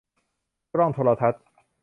[0.73, 1.43] กล้องโทรทัศน์